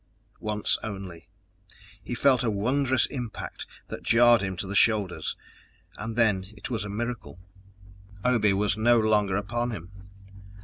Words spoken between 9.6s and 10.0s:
him.